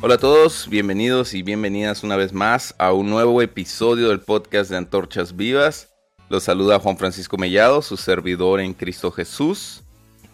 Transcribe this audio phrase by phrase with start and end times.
[0.00, 4.70] Hola a todos, bienvenidos y bienvenidas una vez más a un nuevo episodio del podcast
[4.70, 5.88] de Antorchas Vivas.
[6.28, 9.82] Los saluda Juan Francisco Mellado, su servidor en Cristo Jesús.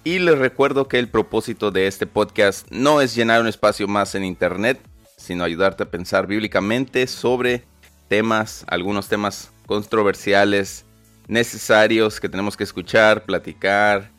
[0.04, 4.14] Y les recuerdo que el propósito de este podcast no es llenar un espacio más
[4.14, 4.78] en Internet,
[5.16, 7.64] sino ayudarte a pensar bíblicamente sobre
[8.08, 10.84] temas, algunos temas controversiales,
[11.26, 14.10] necesarios que tenemos que escuchar, platicar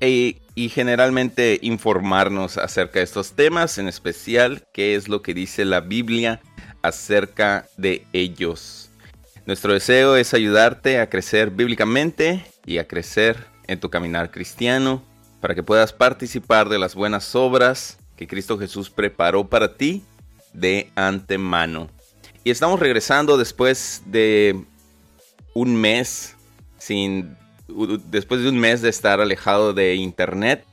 [0.00, 5.64] e, y generalmente informarnos acerca de estos temas, en especial qué es lo que dice
[5.64, 6.40] la Biblia
[6.82, 8.90] acerca de ellos.
[9.46, 15.02] Nuestro deseo es ayudarte a crecer bíblicamente y a crecer en tu caminar cristiano
[15.40, 20.02] para que puedas participar de las buenas obras que Cristo Jesús preparó para ti
[20.52, 21.88] de antemano.
[22.44, 24.64] Y estamos regresando después de
[25.54, 26.34] un mes
[26.78, 27.36] sin
[28.10, 30.64] después de un mes de estar alejado de internet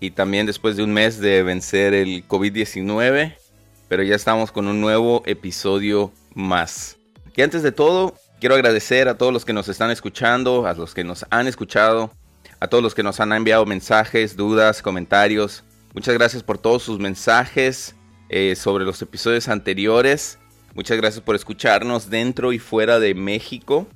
[0.00, 3.34] y también después de un mes de vencer el COVID-19,
[3.88, 6.96] pero ya estamos con un nuevo episodio más.
[7.36, 10.94] Y antes de todo, quiero agradecer a todos los que nos están escuchando, a los
[10.94, 12.12] que nos han escuchado,
[12.60, 15.64] a todos los que nos han enviado mensajes, dudas, comentarios.
[15.94, 17.94] Muchas gracias por todos sus mensajes
[18.28, 20.38] eh, sobre los episodios anteriores.
[20.74, 23.86] Muchas gracias por escucharnos dentro y fuera de México.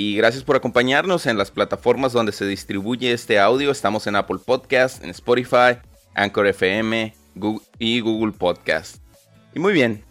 [0.00, 3.72] Y gracias por acompañarnos en las plataformas donde se distribuye este audio.
[3.72, 5.78] Estamos en Apple Podcast, en Spotify,
[6.14, 7.12] Anchor FM
[7.80, 8.98] y Google Podcast.
[9.56, 10.04] Y muy bien,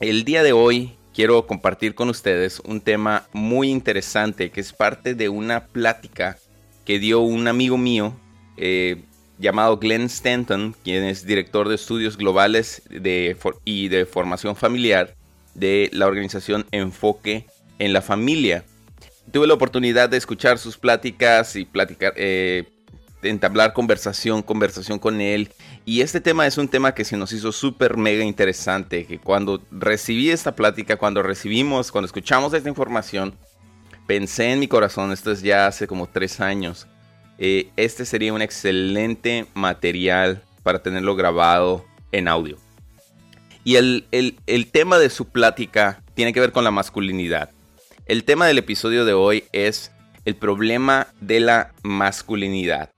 [0.00, 5.14] el día de hoy quiero compartir con ustedes un tema muy interesante que es parte
[5.14, 6.36] de una plática
[6.84, 8.16] que dio un amigo mío
[8.56, 9.04] eh,
[9.38, 12.82] llamado Glenn Stanton, quien es director de estudios globales
[13.64, 15.14] y de formación familiar
[15.54, 17.46] de la organización Enfoque
[17.78, 18.64] en la Familia.
[19.30, 22.68] Tuve la oportunidad de escuchar sus pláticas y platicar, eh,
[23.22, 25.50] entablar conversación, conversación con él.
[25.84, 29.62] Y este tema es un tema que se nos hizo súper mega interesante, que cuando
[29.70, 33.34] recibí esta plática, cuando recibimos, cuando escuchamos esta información,
[34.06, 36.86] pensé en mi corazón, esto es ya hace como tres años,
[37.38, 42.56] eh, este sería un excelente material para tenerlo grabado en audio.
[43.64, 47.50] Y el, el, tema de su plática tiene que ver con la masculinidad.
[48.06, 49.92] El tema del episodio de hoy es
[50.24, 52.90] el problema de la masculinidad.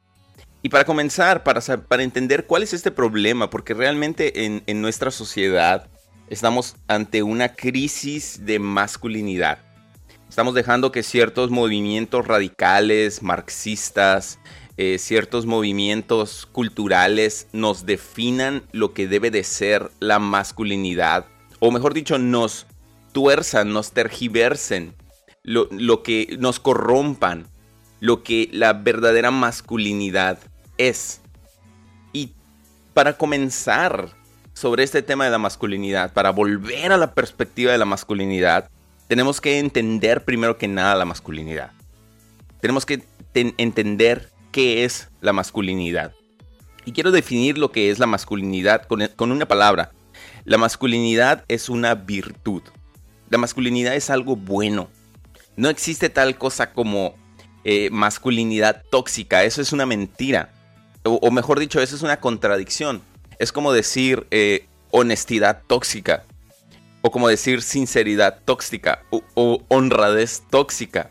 [0.63, 5.11] Y para comenzar, para, para entender cuál es este problema, porque realmente en, en nuestra
[5.11, 5.89] sociedad
[6.31, 9.59] estamos ante una crisis de masculinidad.
[10.27, 14.39] Estamos dejando que ciertos movimientos radicales, marxistas,
[14.79, 21.27] eh, ciertos movimientos culturales nos definan lo que debe de ser la masculinidad,
[21.61, 22.67] o mejor dicho, nos
[23.15, 24.95] tuerzan, nos tergiversen,
[25.43, 27.47] lo, lo que nos corrompan,
[28.01, 30.39] lo que la verdadera masculinidad
[30.77, 31.23] es.
[32.13, 32.33] Y
[32.93, 34.11] para comenzar
[34.53, 38.69] sobre este tema de la masculinidad, para volver a la perspectiva de la masculinidad,
[39.09, 41.73] tenemos que entender primero que nada la masculinidad.
[42.61, 43.05] Tenemos que
[43.35, 46.13] entender qué es la masculinidad.
[46.85, 49.91] Y quiero definir lo que es la masculinidad con, una palabra.
[50.45, 52.63] La masculinidad es una virtud.
[53.31, 54.89] La masculinidad es algo bueno.
[55.57, 57.15] No existe tal cosa como
[57.65, 59.45] eh, masculinidad tóxica.
[59.45, 60.53] Eso es una mentira.
[61.03, 63.03] O, mejor dicho, eso es una contradicción.
[63.39, 66.25] Es como decir eh, honestidad tóxica
[67.03, 71.11] o como decir sinceridad tóxica o, honradez tóxica.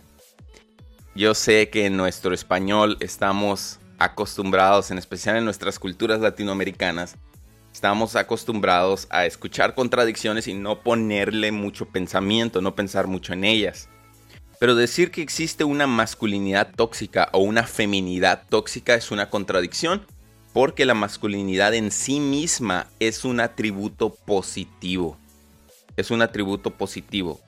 [1.14, 7.16] Yo sé que en nuestro español estamos acostumbrados, en especial en nuestras culturas latinoamericanas,
[7.74, 13.90] estamos acostumbrados a escuchar contradicciones y no ponerle mucho pensamiento, no pensar mucho en ellas.
[14.60, 20.06] Pero decir que existe una masculinidad tóxica o una feminidad tóxica es una contradicción,
[20.54, 25.18] porque la masculinidad en sí misma es un atributo positivo
[25.96, 27.40] es un atributo positivo,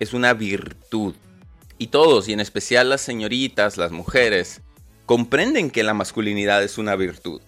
[0.00, 1.14] es una virtud.
[1.78, 4.62] Y todos, y en especial las señoritas, las mujeres,
[5.04, 7.40] comprenden que la masculinidad es una virtud.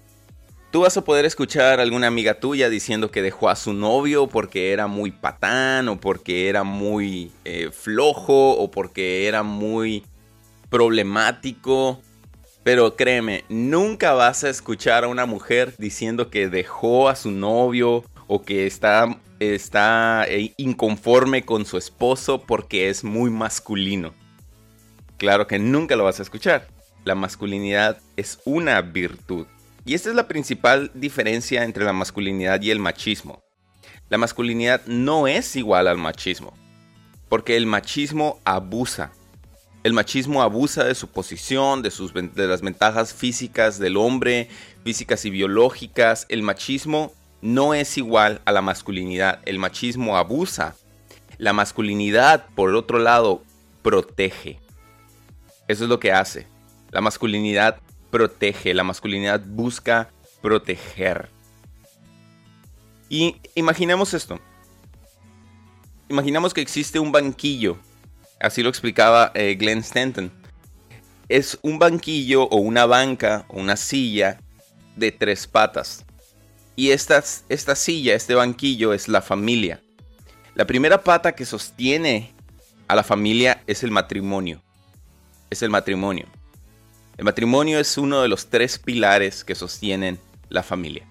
[0.71, 4.27] Tú vas a poder escuchar a alguna amiga tuya diciendo que dejó a su novio
[4.27, 10.05] porque era muy patán o porque era muy eh, flojo o porque era muy
[10.69, 12.03] problemático.
[12.65, 18.05] Pero créeme, nunca vas a escuchar a una mujer diciendo que dejó a su novio
[18.27, 24.13] o que está está eh, inconforme con su esposo porque es muy masculino.
[25.17, 26.69] Claro que nunca lo vas a escuchar.
[27.05, 29.47] La masculinidad es una virtud.
[29.89, 33.43] Y esta es la principal diferencia entre la masculinidad y el machismo.
[34.11, 36.53] La masculinidad no es igual al machismo.
[37.31, 39.13] Porque el machismo abusa.
[39.85, 41.91] El machismo abusa de su posición, de,
[42.47, 44.51] las ventajas físicas del hombre,
[44.85, 46.27] físicas y biológicas.
[46.29, 49.41] El machismo no es igual a la masculinidad.
[49.47, 50.77] El machismo abusa.
[51.39, 53.43] La masculinidad, por otro lado,
[53.81, 54.61] protege.
[55.67, 56.47] Eso es lo que hace.
[56.91, 60.11] La masculinidad protege, la masculinidad busca
[60.41, 61.31] proteger.
[63.09, 64.39] Y imaginemos esto.
[66.09, 67.79] Imaginemos que existe un banquillo.
[68.41, 70.31] Así lo explicaba eh, Glenn Stanton.
[71.29, 74.41] Es un banquillo o una banca o una silla
[74.97, 76.05] de tres patas.
[76.77, 77.23] Y esta
[77.75, 79.83] silla, este banquillo es la familia.
[80.55, 82.33] La primera pata que sostiene
[82.87, 84.63] a la familia es el matrimonio.
[85.51, 86.27] Es el matrimonio.
[87.19, 90.21] El matrimonio es uno de los tres pilares que sostienen
[90.51, 91.05] la familia.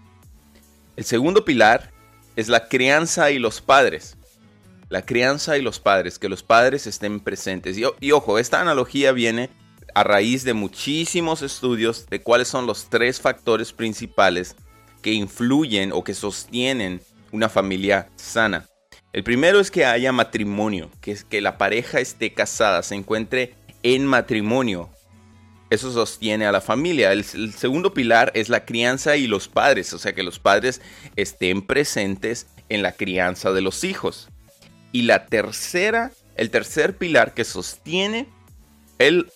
[0.95, 1.91] El segundo pilar
[2.37, 4.15] es la crianza y los padres.
[4.87, 7.77] La crianza y los padres, que los padres estén presentes.
[7.77, 9.49] Y, ojo, esta analogía viene
[9.93, 14.55] a raíz de muchísimos estudios de cuáles son los tres factores principales
[15.01, 17.01] que influyen o que sostienen
[17.33, 18.65] una familia sana.
[19.11, 24.89] El primero es que haya matrimonio, que la pareja esté casada, se encuentre en matrimonio.
[25.69, 27.11] Eso sostiene a la familia.
[27.11, 30.81] El, segundo pilar es la crianza y los padres, o sea que los padres
[31.15, 34.29] estén presentes en la crianza de los hijos.
[34.93, 38.29] Y la tercera, el tercer pilar que sostiene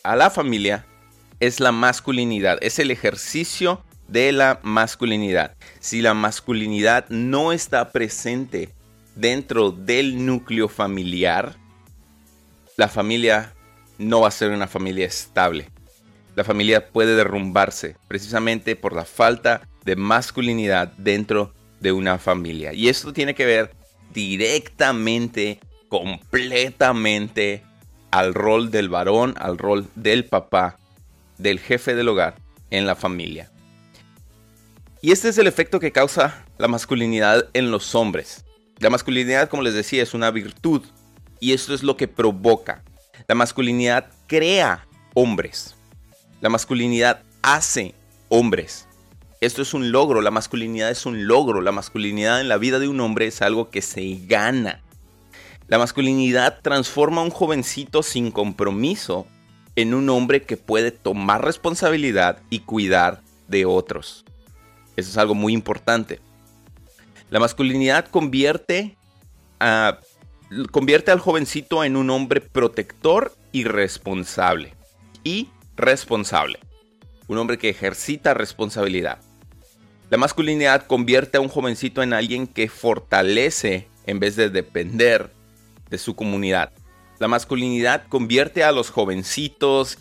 [0.04, 0.86] a la familia
[1.40, 5.56] es la masculinidad, es el ejercicio de la masculinidad.
[5.80, 8.70] Si la masculinidad no está presente
[9.16, 11.58] dentro del núcleo familiar,
[12.78, 13.54] la familia
[13.98, 15.70] no va a ser una familia estable.
[16.36, 22.74] La familia puede derrumbarse precisamente por la falta de masculinidad dentro de una familia.
[22.74, 23.72] Y esto tiene que ver
[24.14, 27.64] directamente, completamente
[28.12, 30.78] al rol del varón, al rol del papá,
[31.38, 32.36] del jefe del hogar
[32.70, 33.52] en la familia.
[35.02, 38.46] Y este es el efecto que causa la masculinidad en los hombres.
[38.78, 40.84] La masculinidad, como les decía, es una virtud
[41.40, 42.84] y esto es lo que provoca.
[43.28, 45.76] La masculinidad crea hombres.
[46.42, 47.94] La masculinidad hace
[48.28, 48.88] hombres.
[49.42, 52.88] Esto es un logro, la masculinidad es un logro, la masculinidad en la vida de
[52.88, 54.82] un hombre es algo que se gana.
[55.68, 59.28] La masculinidad transforma a un jovencito sin compromiso
[59.76, 64.26] en un hombre que puede tomar responsabilidad y cuidar de otros.
[64.98, 66.22] Eso es algo muy importante.
[67.30, 68.98] La masculinidad convierte,
[69.60, 70.00] a,
[70.72, 74.74] convierte al jovencito en un hombre protector y responsable.
[75.24, 75.50] Y
[75.82, 76.60] responsable.
[77.28, 79.20] Un hombre que ejercita responsabilidad.
[80.10, 85.32] La masculinidad convierte a un jovencito en alguien que fortalece en vez de depender
[85.90, 86.72] de su comunidad.
[87.20, 89.98] La masculinidad convierte a los jovencitos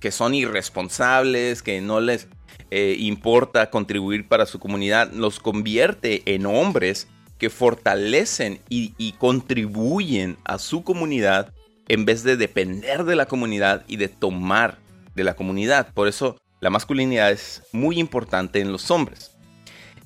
[0.00, 2.28] que son irresponsables, que no les
[2.70, 7.08] eh, importa contribuir para su comunidad, los convierte en hombres
[7.38, 11.52] que fortalecen y contribuyen a su comunidad
[11.88, 14.78] en vez de depender de la comunidad y de tomar
[15.16, 15.92] de la comunidad.
[15.92, 19.36] Por eso la masculinidad es muy importante en los hombres.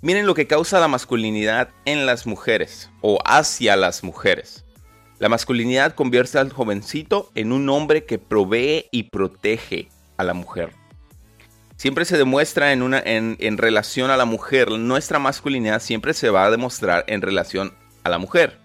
[0.00, 4.64] Miren lo que causa la masculinidad en las mujeres o hacia las mujeres.
[5.18, 10.72] La masculinidad convierte al jovencito en un hombre que provee y protege a la mujer.
[11.76, 14.70] Siempre se demuestra en, una, en, en relación a la mujer.
[14.70, 17.74] Nuestra masculinidad siempre se va a demostrar en relación
[18.04, 18.58] a la mujer.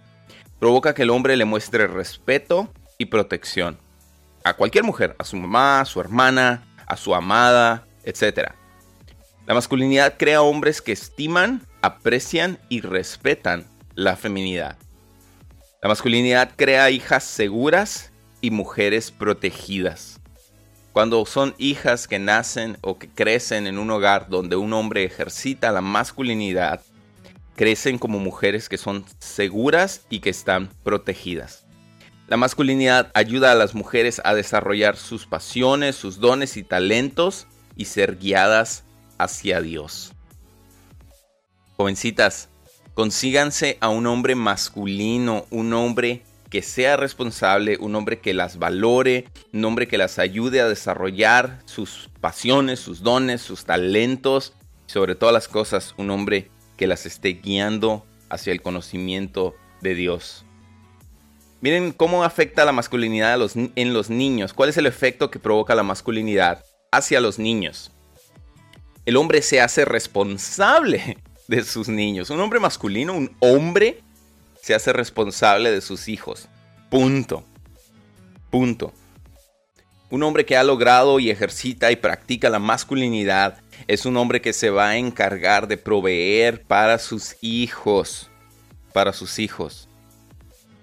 [0.60, 3.78] Provoca que el hombre le muestre respeto y protección.
[4.46, 8.52] A cualquier mujer, a su mamá, a su hermana, a su amada, etc.
[9.48, 14.78] La masculinidad crea hombres que estiman, aprecian y respetan la feminidad.
[15.82, 20.20] La masculinidad crea hijas seguras y mujeres protegidas.
[20.94, 25.72] Cuando son hijas que nacen o que crecen en un hogar donde un hombre ejercita
[25.72, 26.82] la masculinidad,
[27.56, 31.65] crecen como mujeres que son seguras y que están protegidas.
[32.27, 37.86] La masculinidad ayuda a las mujeres a desarrollar sus pasiones, sus dones y talentos y
[37.86, 38.84] ser guiadas
[39.20, 40.12] hacia Dios.
[41.77, 42.50] Jovencitas,
[42.96, 49.25] consíganse a un hombre masculino, un hombre que sea responsable, un hombre que las valore,
[49.53, 54.53] un hombre que las ayude a desarrollar sus pasiones, sus dones, sus talentos,
[54.88, 60.45] sobre todas las cosas, un hombre que las esté guiando hacia el conocimiento de Dios.
[61.66, 63.40] Miren cómo afecta la masculinidad
[63.76, 67.92] en los niños, cuál es el efecto que provoca la masculinidad hacia los niños
[69.06, 71.18] el hombre se hace responsable
[71.48, 72.30] de sus niños.
[72.30, 74.02] Un hombre masculino, un hombre,
[74.62, 76.50] se hace responsable de sus hijos.
[76.90, 77.46] Punto.
[78.50, 78.94] Punto.
[80.10, 83.58] Un hombre que ha logrado y ejercita y practica la masculinidad
[83.88, 88.30] Es un hombre que se va a encargar de proveer para sus hijos,
[88.94, 89.90] para sus hijos.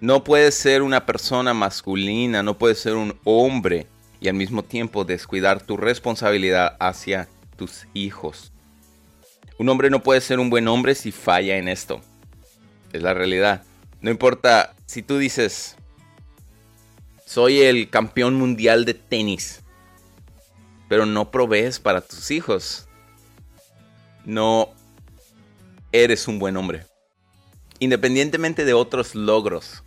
[0.02, 3.86] No puedes ser una persona masculina, no puedes ser un hombre
[4.20, 8.50] y al mismo tiempo descuidar tu responsabilidad hacia tus hijos.
[9.58, 12.00] Un hombre no puede ser un buen hombre si falla en esto.
[12.92, 13.62] Es la realidad.
[14.00, 15.76] No importa si tú dices,
[17.24, 19.62] soy el campeón mundial de tenis,
[20.88, 22.88] pero no provees para tus hijos.
[24.24, 24.70] No
[25.92, 26.86] eres un buen hombre.
[27.78, 29.84] Independientemente de otros logros,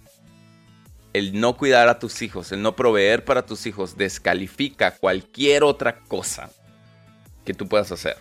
[1.15, 6.01] el no cuidar a tus hijos, el no proveer para tus hijos, descalifica cualquier otra
[6.01, 6.49] cosa
[7.45, 8.17] que tú puedas hacer.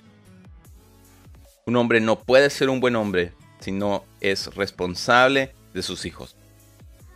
[1.66, 6.36] Un hombre no puede ser un buen hombre si no es responsable de sus hijos.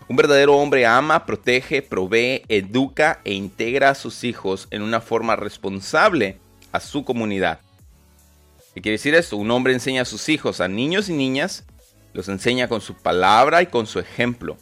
[0.08, 5.36] Un verdadero hombre ama, protege, provee, educa e integra a sus hijos en una forma
[5.36, 6.40] responsable
[6.72, 7.60] a su comunidad.
[8.74, 9.36] ¿Qué quiere decir esto?
[9.36, 11.66] Un hombre enseña a sus hijos, a niños y niñas,
[12.14, 14.56] los enseña con su palabra y con su ejemplo.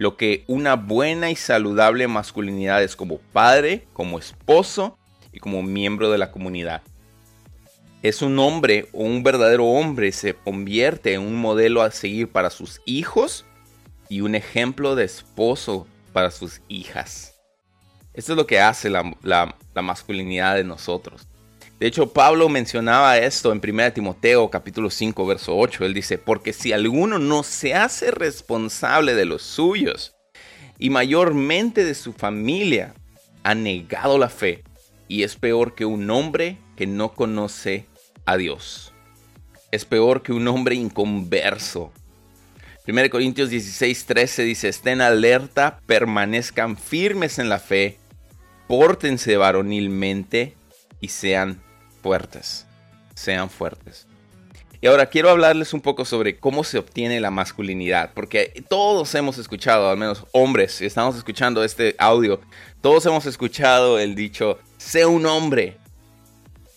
[0.00, 4.96] Lo que una buena y saludable masculinidad es como padre, como esposo
[5.30, 6.80] y como miembro de la comunidad.
[8.00, 12.48] Es un hombre o un verdadero hombre se convierte en un modelo a seguir para
[12.48, 13.44] sus hijos
[14.08, 17.38] y un ejemplo de esposo para sus hijas.
[18.14, 21.28] Esto es lo que hace la, masculinidad de nosotros.
[21.80, 25.86] De hecho, Pablo mencionaba esto en 1 Timoteo capítulo 5, verso 8.
[25.86, 30.14] Él dice, porque si alguno no se hace responsable de los suyos
[30.78, 32.94] y mayormente de su familia,
[33.42, 34.62] ha negado la fe
[35.08, 37.86] y es peor que un hombre que no conoce
[38.26, 38.92] a Dios.
[39.72, 41.92] Es peor que un hombre inconverso
[42.86, 47.98] 1 Corintios 16, 13 dice, estén alerta, permanezcan firmes en la fe,
[48.66, 50.56] pórtense varonilmente
[51.00, 51.62] y sean
[52.02, 52.66] fuertes.
[53.14, 54.06] Sean fuertes.
[54.82, 59.36] Y ahora quiero hablarles un poco sobre cómo se obtiene la masculinidad, porque todos hemos
[59.36, 62.40] escuchado, al menos hombres, si estamos escuchando este audio,
[62.80, 65.76] todos hemos escuchado el dicho, sé un hombre,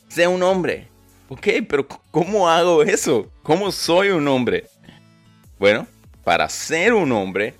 [0.10, 0.90] sé un hombre.
[1.30, 3.32] Ok, pero ¿cómo hago eso?
[3.42, 4.68] ¿Cómo soy un hombre?
[5.58, 5.88] Bueno,
[6.26, 7.54] para ser un hombre,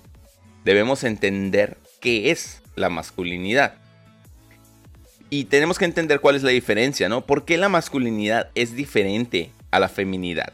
[0.62, 3.78] debemos entender qué es la masculinidad.
[5.34, 7.26] Y tenemos que entender cuál es la diferencia, ¿no?
[7.26, 10.52] ¿Por qué la masculinidad es diferente a la feminidad?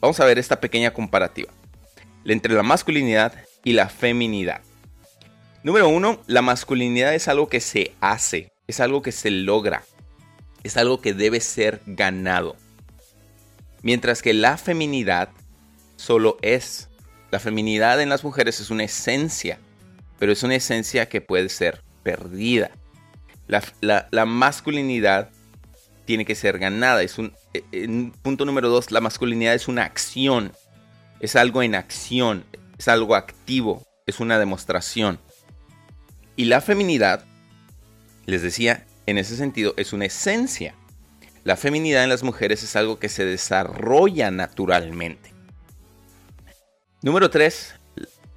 [0.00, 1.52] Vamos a ver esta pequeña comparativa
[2.24, 3.32] entre la masculinidad
[3.62, 4.60] y la feminidad.
[5.62, 9.84] Número uno, la masculinidad es algo que se hace, es algo que se logra,
[10.64, 12.56] es algo que debe ser ganado.
[13.82, 15.28] Mientras que la feminidad
[15.94, 16.88] solo es
[17.30, 19.60] la feminidad en las mujeres es una esencia,
[20.18, 22.72] pero es una esencia que puede ser perdida.
[23.48, 25.30] La, masculinidad
[26.04, 27.02] tiene que ser ganada.
[27.02, 27.32] Es un,
[27.72, 30.52] en punto número dos, la masculinidad es una acción.
[31.20, 32.44] Es algo en acción,
[32.78, 35.18] es algo activo, es una demostración.
[36.36, 37.24] Y la feminidad,
[38.26, 40.74] les decía, en ese sentido, es una esencia.
[41.42, 45.32] La feminidad en las mujeres es algo que se desarrolla naturalmente.
[47.02, 47.74] Número 3.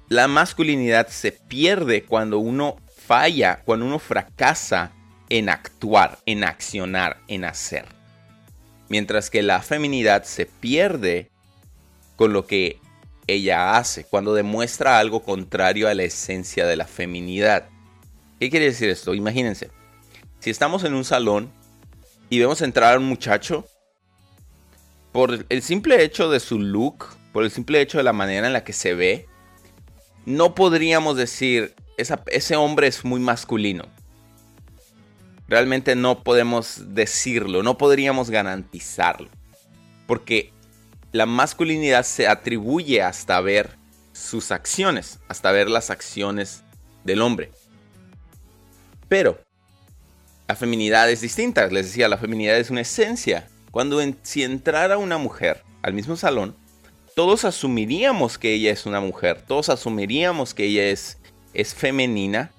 [0.08, 4.92] La masculinidad se pierde cuando uno falla, cuando uno fracasa
[5.32, 7.86] en actuar, en accionar, en hacer.
[8.90, 11.30] Mientras que la feminidad se pierde
[12.16, 12.78] con lo que
[13.26, 17.70] ella hace, cuando demuestra algo contrario a la esencia de la feminidad.
[18.38, 19.14] ¿Qué quiere decir esto?
[19.14, 19.70] Imagínense,
[20.38, 21.50] si estamos en un salón
[22.28, 23.66] y vemos entrar a un muchacho,
[25.12, 28.52] por el simple hecho de su look, por el simple hecho de la manera en
[28.52, 29.26] la que se ve,
[30.26, 33.84] no podríamos decir, ese hombre es muy masculino.
[35.52, 39.28] Realmente no podemos decirlo, no podríamos garantizarlo.
[40.06, 40.50] Porque
[41.12, 43.76] la masculinidad se atribuye hasta ver
[44.14, 46.62] sus acciones, hasta ver las acciones
[47.04, 47.52] del hombre.
[49.08, 49.42] Pero
[50.48, 53.46] la feminidad es distinta, les decía, la feminidad es una esencia.
[53.70, 56.56] Cuando si entrara una mujer al mismo salón,
[57.14, 61.18] todos asumiríamos que ella es una mujer, todos asumiríamos que ella es,
[61.52, 62.52] es femenina,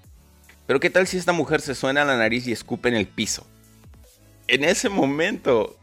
[0.66, 3.46] pero ¿qué tal si esta mujer se suena la nariz y escupe en el piso?
[4.48, 5.78] En ese momento,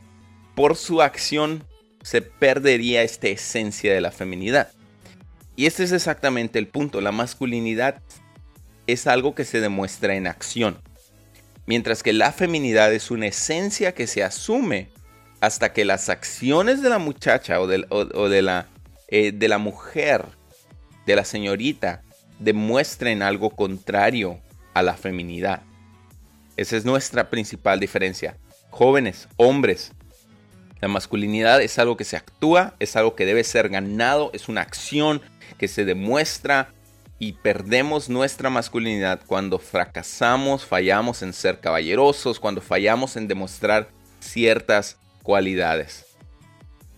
[0.54, 1.64] por su acción,
[2.02, 4.70] se perdería esta esencia de la feminidad.
[5.56, 8.00] Y este es exactamente el punto, la masculinidad
[8.86, 10.78] es algo que se demuestra en acción,
[11.66, 14.88] mientras que la feminidad es una esencia que se asume
[15.40, 18.66] hasta que las acciones de la muchacha o de, la,
[19.08, 20.24] eh, de la mujer,
[21.06, 22.02] de la señorita,
[22.38, 24.40] demuestren algo contrario
[24.74, 25.62] a la feminidad.
[26.56, 28.36] Esa es nuestra principal diferencia.
[28.70, 29.92] Jóvenes, hombres,
[30.80, 34.62] La masculinidad es algo que se actúa, es algo que debe ser ganado, es una
[34.62, 35.20] acción
[35.58, 36.70] que se demuestra
[37.18, 44.96] y perdemos nuestra masculinidad cuando fracasamos, fallamos en ser caballerosos, cuando fallamos en demostrar ciertas
[45.22, 46.06] cualidades.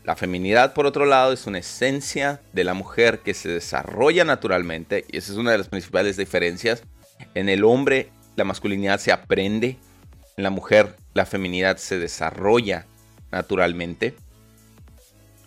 [0.05, 5.05] La feminidad, por otro lado, es una esencia de la mujer que se desarrolla naturalmente
[5.11, 6.85] y esa es una de las principales diferencias.
[7.35, 9.76] En el hombre la masculinidad se aprende,
[10.37, 12.87] en la mujer la feminidad se desarrolla
[13.31, 14.14] naturalmente.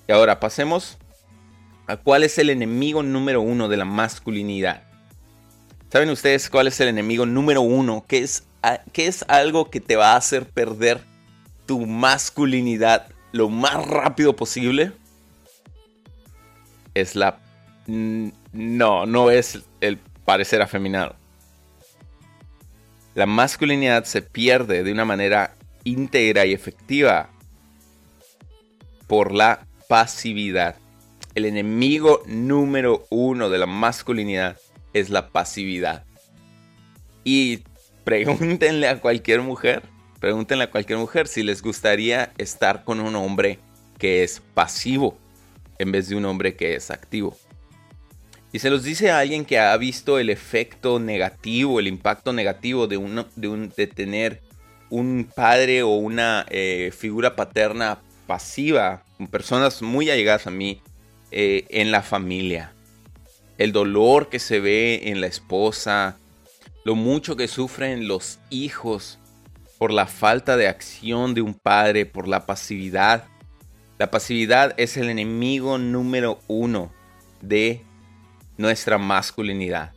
[0.07, 0.97] Y ahora pasemos
[1.87, 4.83] a cuál es el enemigo número uno de la masculinidad.
[5.91, 8.05] ¿Saben ustedes cuál es el enemigo número uno?
[8.07, 8.47] ¿Qué es,
[8.93, 11.01] es algo que te va a hacer perder
[11.65, 14.91] tu masculinidad lo más rápido posible?
[16.93, 17.39] Es la...
[17.87, 21.15] No, no es el parecer afeminado.
[23.15, 25.55] La masculinidad se pierde de una manera
[25.85, 27.29] íntegra y efectiva
[29.07, 30.75] por la pasividad.
[31.33, 34.57] El enemigo número uno de la masculinidad
[34.91, 36.03] es la pasividad.
[37.23, 37.61] Y
[38.03, 39.83] pregúntenle a cualquier mujer,
[40.19, 43.59] pregúntenle a cualquier mujer si les gustaría estar con un hombre
[43.97, 45.17] que es pasivo
[45.79, 47.37] en vez de un hombre que es activo.
[48.55, 52.87] Y se los dice a alguien que ha visto el efecto negativo, el impacto negativo
[52.87, 54.39] de, tener
[54.89, 60.81] un padre o una eh, figura paterna pasiva, personas muy allegadas a mí,
[61.31, 62.71] eh, en la familia.
[63.57, 66.17] El dolor que se ve en la esposa,
[66.85, 69.19] lo mucho que sufren los hijos
[69.77, 73.25] por la falta de acción de un padre, por la pasividad.
[73.97, 76.93] La pasividad es el enemigo número uno
[77.41, 77.84] de
[78.57, 79.91] nuestra masculinidad.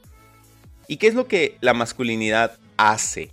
[0.87, 3.31] ¿Y qué es lo que la masculinidad hace?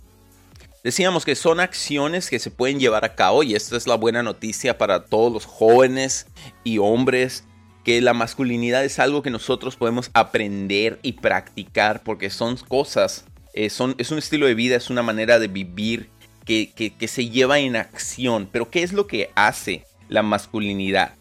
[0.84, 4.22] Decíamos que son acciones que se pueden llevar a cabo y esta es la buena
[4.22, 6.26] noticia para todos los jóvenes
[6.62, 7.44] y hombres,
[7.82, 13.70] que la masculinidad es algo que nosotros podemos aprender y practicar porque son cosas, eh,
[13.70, 16.08] son, es un estilo de vida, es una manera de vivir
[16.44, 18.48] que, que se lleva en acción.
[18.52, 21.14] Pero ¿qué es lo que hace la masculinidad?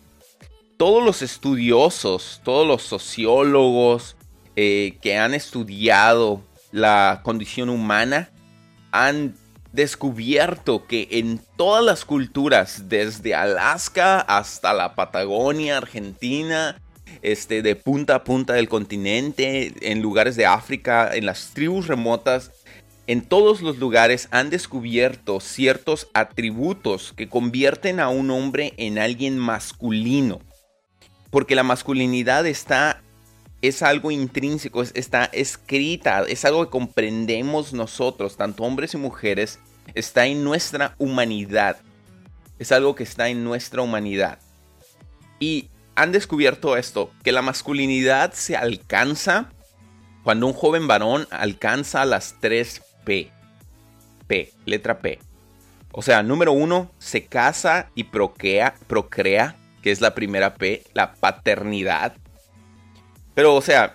[0.78, 4.18] Todos los estudiosos, todos los sociólogos
[4.58, 8.30] eh, que han estudiado la condición humana
[8.92, 9.36] han
[9.72, 16.82] descubierto que en todas las culturas, desde Alaska hasta la Patagonia, Argentina,
[17.22, 22.52] este, de punta a punta del continente, en lugares de África, en las tribus remotas,
[23.08, 29.38] en todos los lugares han descubierto ciertos atributos que convierten a un hombre en alguien
[29.38, 30.42] masculino.
[31.36, 33.02] Porque la masculinidad está
[33.62, 39.60] es algo intrínseco, está escrita, es algo que comprendemos nosotros, tanto hombres y mujeres,
[39.96, 41.76] está en nuestra humanidad.
[42.58, 44.40] Es algo que está en nuestra humanidad.
[45.38, 49.52] Y han descubierto esto, que la masculinidad se alcanza
[50.24, 53.30] cuando un joven varón alcanza las tres P.
[54.26, 55.20] P, letra P.
[55.92, 61.14] O sea, número uno, se casa y procrea, procrea, que es la primera P, la
[61.14, 62.16] paternidad.
[63.36, 63.94] Pero, o sea,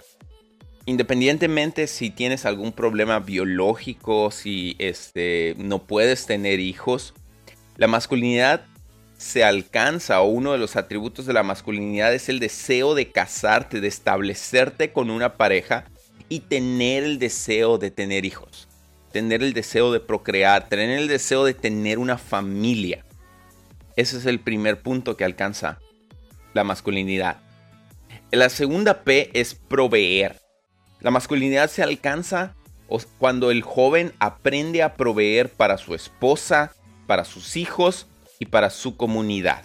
[0.86, 7.12] independientemente si tienes algún problema biológico, si este, no puedes tener hijos,
[7.76, 8.66] la masculinidad
[9.18, 13.80] se alcanza o uno de los atributos de la masculinidad es el deseo de casarte,
[13.80, 15.86] de establecerte con una pareja
[16.28, 18.68] y tener el deseo de tener hijos,
[19.10, 23.04] tener el deseo de procrear, tener el deseo de tener una familia.
[23.96, 25.78] Ese es el primer punto que alcanza
[26.54, 27.38] la masculinidad.
[28.30, 30.40] La segunda P es proveer.
[31.00, 32.54] La masculinidad se alcanza
[33.18, 36.72] cuando el joven aprende a proveer para su esposa,
[37.06, 38.06] para sus hijos
[38.38, 39.64] y para su comunidad.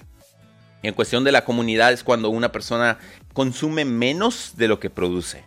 [0.83, 2.99] En cuestión de la comunidad es cuando una persona
[3.33, 5.43] consume menos de lo que produce.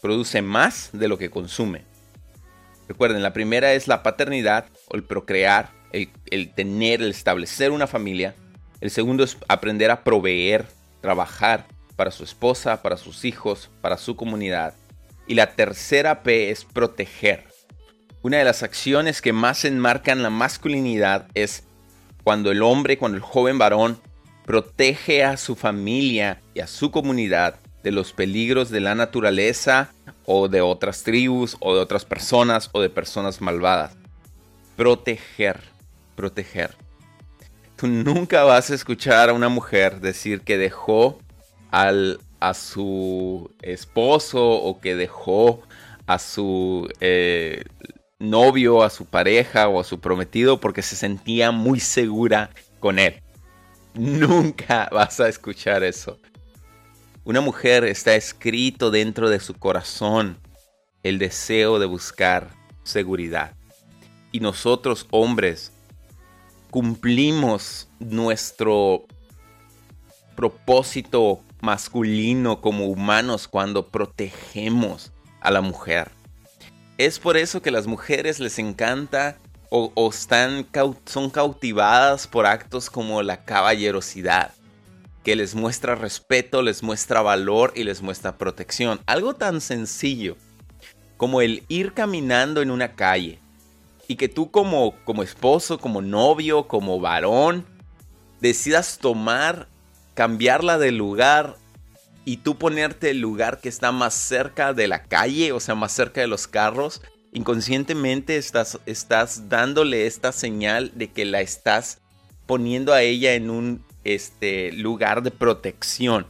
[0.00, 1.84] Produce más de lo que consume.
[2.88, 5.70] Recuerden, la primera es la paternidad o el procrear,
[6.30, 8.34] el, tener, el establecer una familia.
[8.80, 10.66] El segundo es aprender a proveer,
[11.00, 14.74] trabajar para su esposa, para sus hijos, para su comunidad.
[15.26, 17.44] Y la tercera P es proteger.
[18.22, 21.64] Una de las acciones que más enmarcan la masculinidad es
[22.24, 23.98] cuando el hombre, cuando el joven varón
[24.44, 29.92] protege a su familia y a su comunidad de los peligros de la naturaleza
[30.24, 33.94] o de otras tribus o de otras personas o de personas malvadas.
[34.76, 35.60] Proteger,
[36.14, 36.76] proteger.
[37.76, 41.18] Tú nunca vas a escuchar a una mujer decir que dejó
[41.70, 45.62] al, a su esposo o que dejó
[46.06, 47.64] a su eh,
[48.18, 52.50] novio, a su pareja o a su prometido porque se sentía muy segura
[52.80, 53.22] con él.
[53.94, 56.18] Nunca vas a escuchar eso.
[57.24, 60.38] Una mujer está escrito dentro de su corazón
[61.02, 62.50] el deseo de buscar
[62.82, 63.54] seguridad.
[64.30, 65.72] Y nosotros hombres
[66.74, 69.04] cumplimos nuestro
[70.34, 76.10] propósito masculino como humanos cuando protegemos a la mujer.
[76.98, 79.38] Es por eso que las mujeres les encanta
[79.70, 80.66] o, están,
[81.06, 84.50] son cautivadas por actos como la caballerosidad,
[85.22, 88.98] que les muestra respeto, les muestra valor y les muestra protección.
[89.06, 90.36] Algo tan sencillo
[91.18, 93.38] como el ir caminando en una calle
[94.08, 97.66] y que tú como, como esposo, como novio, como varón,
[98.40, 99.68] decidas tomar,
[100.14, 101.56] cambiarla de lugar
[102.24, 105.92] y tú ponerte el lugar que está más cerca de la calle, o sea, más
[105.92, 112.00] cerca de los carros, inconscientemente estás, estás dándole esta señal de que la estás
[112.46, 116.26] poniendo a ella en un este, lugar de protección,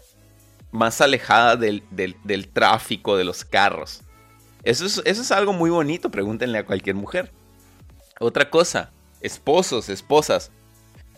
[0.73, 4.03] más alejada del, del, tráfico de los carros.
[4.65, 7.31] Eso es, eso es algo muy bonito, pregúntenle a cualquier mujer.
[8.21, 10.53] Otra cosa, esposos, esposas,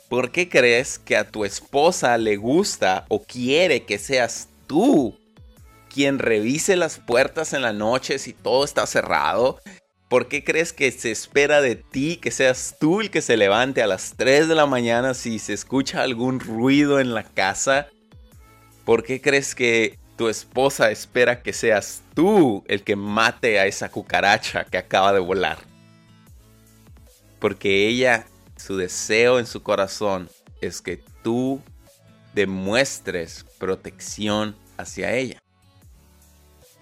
[0.09, 5.19] ¿por qué crees que a tu esposa le gusta o quiere que seas tú
[5.93, 9.61] quien revise las puertas en la noche si todo está cerrado?
[10.09, 13.83] ¿Por qué crees que se espera de ti que seas tú el que se levante
[13.83, 17.89] a las 3 de la mañana si se escucha algún ruido en la casa?
[18.85, 23.91] ¿Por qué crees que tu esposa espera que seas tú el que mate a esa
[23.91, 25.76] cucaracha que acaba de volar?
[27.39, 30.29] Porque ella, su deseo en su corazón
[30.61, 31.61] es que tú
[32.35, 35.43] demuestres protección hacia ella.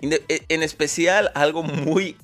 [0.00, 2.16] E, en especial, algo muy.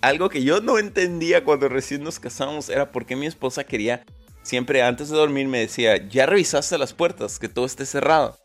[0.00, 4.04] Algo que yo no entendía cuando recién nos casamos era por qué mi esposa quería.
[4.42, 8.36] Siempre antes de dormir me decía: Ya revisaste las puertas, que todo esté cerrado.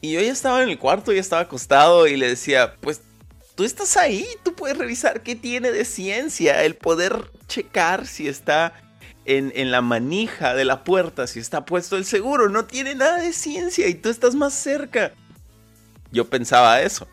[0.00, 3.02] Y yo ya estaba en el cuarto, ya estaba acostado y le decía: Pues
[3.60, 8.72] tú estás ahí, tú puedes revisar qué tiene de ciencia el poder checar si está
[9.26, 12.48] en, en, la manija de la puerta, si está puesto el seguro.
[12.48, 15.12] No tiene nada de ciencia y tú estás más cerca.
[16.10, 17.06] Yo pensaba eso.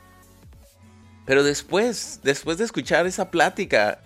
[1.25, 3.99] Pero después, después de escuchar esa plática,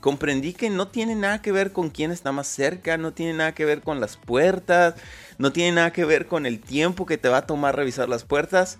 [0.00, 3.52] comprendí que no tiene nada que ver con quién está más cerca, no tiene nada
[3.52, 4.94] que ver con las puertas,
[5.36, 8.24] no tiene nada que ver con el tiempo que te va a tomar revisar las
[8.24, 8.78] puertas.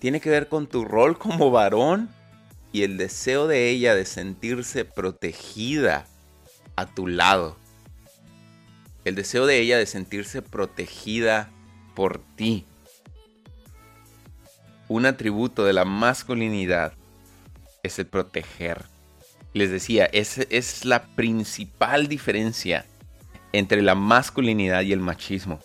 [0.00, 2.08] Tiene que ver con tu rol como varón
[2.72, 6.06] y el deseo de ella de sentirse protegida
[6.74, 7.56] a tu lado.
[9.04, 11.50] El deseo de ella de sentirse protegida
[11.94, 12.66] por ti
[14.90, 16.94] un atributo de la masculinidad
[17.84, 18.82] es el proteger.
[19.54, 22.84] Les decía, esa es la principal diferencia
[23.52, 25.60] entre la masculinidad y el machismo.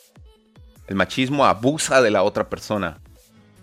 [0.85, 2.99] El machismo abusa de la otra persona.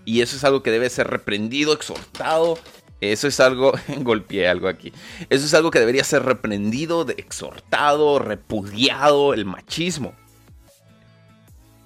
[0.05, 2.59] Y eso es algo que debe ser reprendido, exhortado.
[3.01, 4.93] Eso es algo, golpeé algo aquí.
[5.29, 10.15] Eso es algo que debería ser reprendido, exhortado, repudiado, el machismo.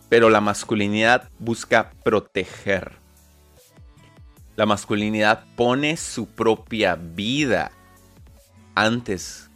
[0.08, 2.92] Pero la masculinidad busca proteger.
[4.56, 7.72] La masculinidad pone su propia vida
[8.74, 9.50] antes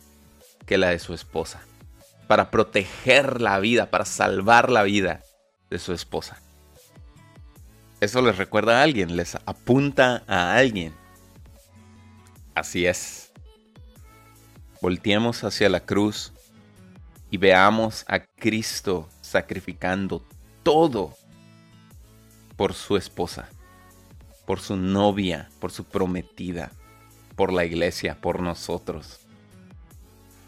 [0.66, 1.62] que la de su esposa.
[2.27, 5.20] Para proteger la vida, para salvar la vida
[5.68, 6.40] de su esposa.
[8.01, 10.95] Eso les recuerda a alguien, les apunta a alguien.
[12.55, 13.33] Así es.
[14.81, 16.33] Volteemos hacia la cruz
[17.31, 20.25] y veamos a Cristo sacrificando
[20.63, 21.15] todo
[22.57, 23.49] por su esposa
[24.51, 26.73] por su novia, por su prometida,
[27.37, 29.21] por la iglesia, por nosotros.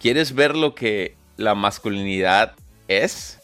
[0.00, 2.56] ¿Quieres ver lo que la masculinidad
[2.88, 3.38] es?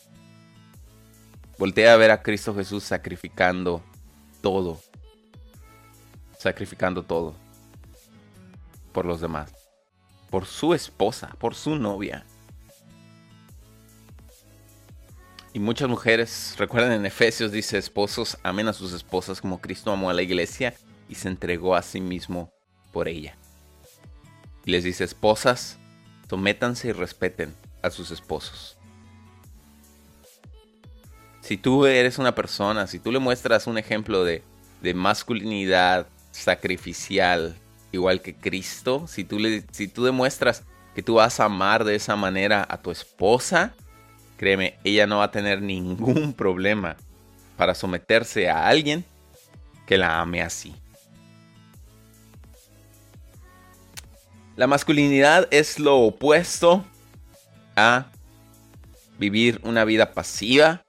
[1.58, 3.84] Voltea a ver a Cristo Jesús sacrificando
[4.40, 4.80] todo.
[6.38, 7.34] Sacrificando todo.
[8.92, 9.52] Por los demás.
[10.30, 12.24] Por su esposa, por su novia.
[15.52, 20.10] Y muchas mujeres, recuerden en Efesios dice, esposos amen a sus esposas como Cristo amó
[20.10, 20.74] a la iglesia
[21.08, 22.52] y se entregó a sí mismo
[22.92, 23.36] por ella.
[24.64, 25.78] Y les dice, esposas,
[26.28, 28.77] sométanse y respeten a sus esposos.
[31.48, 34.42] Si tú eres una persona, si tú le muestras un ejemplo de,
[34.82, 37.56] de masculinidad sacrificial,
[37.90, 41.94] igual que Cristo, si tú, le, si tú demuestras que tú vas a amar de
[41.94, 43.72] esa manera a tu esposa,
[44.36, 46.96] créeme, ella no va a tener ningún problema
[47.56, 49.02] para someterse a alguien
[49.86, 50.74] que la ame así.
[54.54, 56.84] La masculinidad es lo opuesto
[57.74, 58.04] a
[59.18, 60.84] vivir una vida pasiva.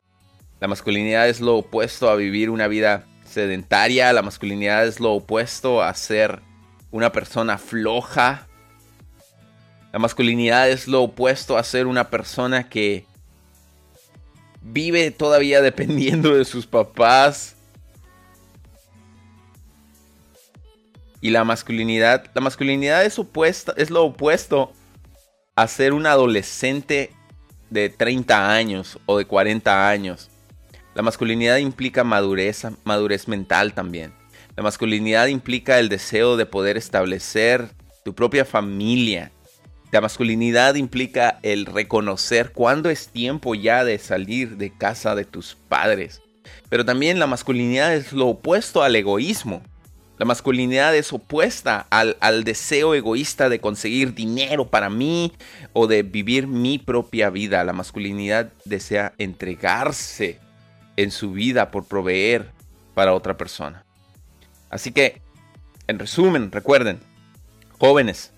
[0.59, 4.11] La masculinidad es lo opuesto a vivir una vida sedentaria.
[4.11, 6.41] La masculinidad es lo opuesto a ser
[6.91, 8.47] una persona floja.
[9.93, 13.05] La masculinidad es lo opuesto a ser una persona que
[14.61, 17.55] vive todavía dependiendo de sus papás.
[21.21, 24.71] Y la masculinidad, la masculinidad es opuesta, es lo opuesto
[25.55, 27.11] a ser un adolescente
[27.69, 30.29] de 30 años o de 40 años.
[30.95, 34.11] La masculinidad implica madurez, madurez mental también.
[34.55, 37.69] La masculinidad implica el deseo de poder establecer
[38.03, 39.31] tu propia familia.
[39.91, 45.55] La masculinidad implica el reconocer cuándo es tiempo ya de salir de casa de tus
[45.67, 46.21] padres.
[46.69, 49.61] Pero también la masculinidad es lo opuesto al egoísmo.
[50.17, 55.31] La masculinidad es opuesta al, deseo egoísta de conseguir dinero para mí
[55.71, 57.63] o de vivir mi propia vida.
[57.63, 60.39] La masculinidad desea entregarse
[61.01, 62.51] en su vida por proveer
[62.93, 63.83] para otra persona.
[64.69, 65.21] Así que,
[65.87, 66.99] en resumen, recuerden,
[67.77, 68.31] jóvenes,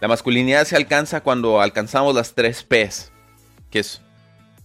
[0.00, 3.12] la masculinidad se alcanza cuando alcanzamos las tres P's,
[3.70, 4.00] que es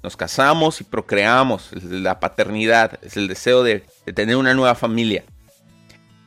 [0.04, 5.24] nos casamos y procreamos, la paternidad, es el deseo de tener una nueva familia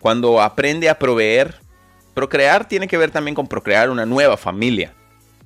[0.00, 1.55] cuando aprende a proveer,
[2.14, 4.94] procrear tiene que ver también con procrear una nueva familia.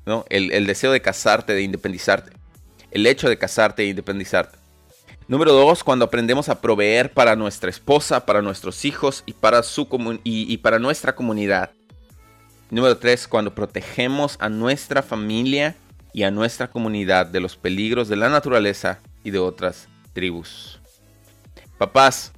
[0.07, 0.25] ¿no?
[0.31, 2.33] El, deseo de casarte, de independizarte.
[2.91, 4.57] El hecho de casarte e independizarte.
[5.27, 9.89] Número dos, cuando aprendemos a proveer para nuestra esposa, para nuestros hijos y para, su
[10.23, 11.71] y para nuestra comunidad.
[12.71, 15.77] Número tres, cuando protegemos a nuestra familia
[16.13, 20.81] y a nuestra comunidad de los peligros de la naturaleza y de otras tribus.
[21.79, 22.33] Papás,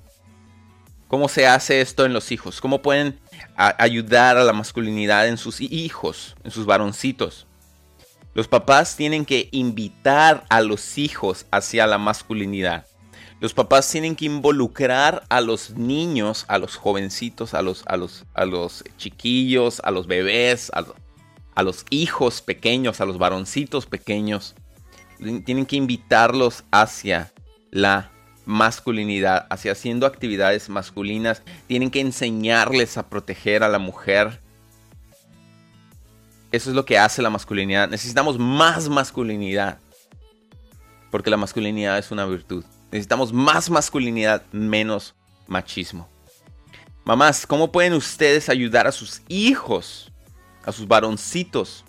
[1.09, 2.61] ¿Cómo se hace esto en los hijos?
[2.61, 3.21] ¿Cómo pueden
[3.57, 7.46] ayudar a la masculinidad en sus hijos, en sus varoncitos?
[8.37, 12.87] Los papás tienen que invitar a los hijos hacia la masculinidad.
[13.41, 18.27] Los papás tienen que involucrar a los niños, a los jovencitos, a los, a los,
[18.35, 20.85] a los chiquillos, a los bebés, a,
[21.55, 24.55] a los hijos pequeños, a los varoncitos pequeños.
[25.47, 27.33] Tienen que invitarlos hacia
[27.71, 28.11] la
[28.45, 31.43] masculinidad, hacia haciendo actividades masculinas.
[31.69, 34.43] Tienen que enseñarles a proteger a la mujer.
[36.53, 37.89] Eso es lo que hace la masculinidad.
[37.89, 39.79] Necesitamos más masculinidad.
[41.11, 42.65] Porque la masculinidad es una virtud.
[42.91, 45.15] Necesitamos más masculinidad, menos
[45.47, 46.09] machismo.
[47.05, 50.13] Mamás, ¿cómo pueden ustedes ayudar a sus hijos,
[50.65, 51.85] a sus varoncitos,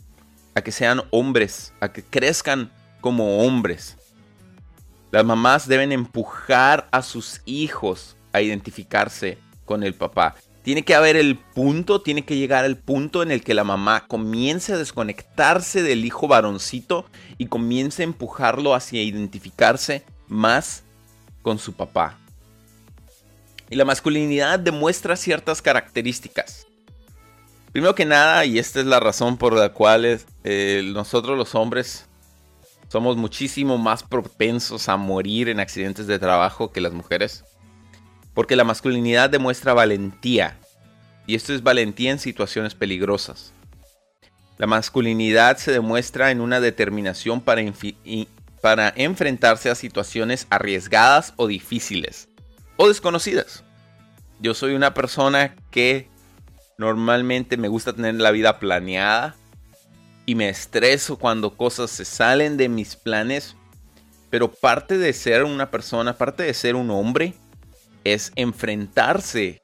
[0.54, 3.98] a que sean hombres, a que crezcan como hombres?
[5.12, 10.36] Las mamás deben empujar a sus hijos a identificarse con el papá.
[10.68, 14.06] Tiene que haber el punto, tiene que llegar el punto en el que la mamá
[14.06, 17.06] comience a desconectarse del hijo varoncito
[17.38, 20.84] y comience a empujarlo hacia identificarse más
[21.42, 22.20] con su papá.
[23.70, 26.68] Y la masculinidad demuestra ciertas características.
[27.72, 32.10] Primero que nada, y esta es la razón por la cual eh, nosotros los hombres
[32.90, 37.46] somos muchísimo más propensos a morir en accidentes de trabajo que las mujeres.
[38.38, 40.60] Porque la masculinidad demuestra valentía.
[41.26, 43.52] Y esto es valentía en situaciones peligrosas.
[44.60, 47.64] La masculinidad se demuestra en una determinación para,
[48.62, 52.30] para enfrentarse a situaciones arriesgadas o difíciles.
[52.76, 53.64] O desconocidas.
[54.40, 56.08] Yo soy una persona que
[56.78, 59.36] normalmente me gusta tener la vida planeada
[60.28, 63.56] y me estreso cuando cosas se salen de mis planes.
[64.30, 67.34] Pero parte de ser una persona, parte de ser un hombre,
[68.14, 69.62] es enfrentarse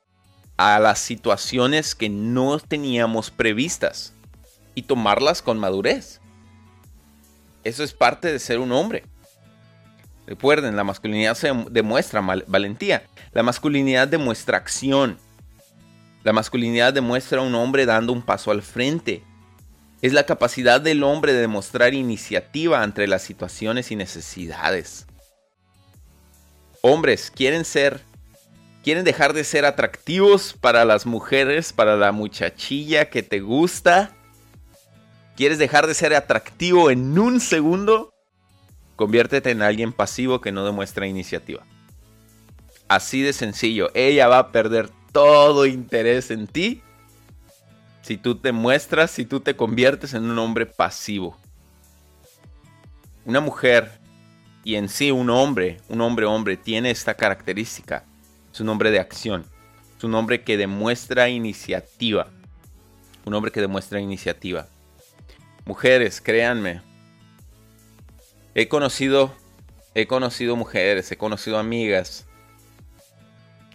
[0.58, 4.14] a las situaciones que no teníamos previstas
[4.76, 6.20] y tomarlas con madurez.
[7.64, 9.04] Eso es parte de ser un hombre.
[10.26, 13.04] Recuerden, la masculinidad se demuestra valentía.
[13.34, 15.18] La masculinidad demuestra acción.
[16.24, 19.24] La masculinidad demuestra a un hombre dando un paso al frente,
[20.04, 25.08] es la capacidad del hombre de demostrar iniciativa entre las situaciones y necesidades.
[26.82, 28.04] Hombres quieren ser,
[28.84, 34.12] quieren dejar de ser atractivos para las mujeres, para la muchachilla que te gusta.
[35.36, 38.13] ¿Quieres dejar de ser atractivo en un segundo?
[38.96, 41.65] Conviértete en alguien pasivo que no demuestra iniciativa.
[42.88, 46.84] Así de sencillo, ella va a perder todo interés en ti
[48.02, 51.38] si tú te muestras, si tú te conviertes en un hombre pasivo.
[53.26, 53.89] Una mujer
[54.65, 58.04] y en sí un hombre, un hombre hombre, tiene esta característica.
[58.54, 59.46] Es un hombre de acción.
[59.98, 62.28] Es un hombre que demuestra iniciativa.
[63.26, 64.68] Un hombre que demuestra iniciativa.
[65.66, 66.82] Mujeres, créanme.
[68.54, 69.34] He conocido,
[69.96, 72.26] he conocido mujeres, he conocido amigas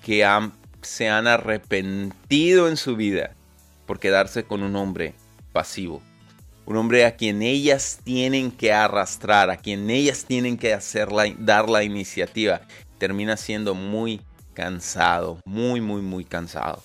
[0.04, 3.34] que han, se han arrepentido en su vida
[3.84, 5.14] por quedarse con un hombre
[5.52, 6.00] pasivo.
[6.66, 11.68] Un hombre a quien ellas tienen que arrastrar, a quien ellas tienen que hacer dar
[11.68, 12.60] la iniciativa.
[12.98, 14.20] Termina siendo muy
[14.58, 16.82] cansado, muy, muy, muy cansado.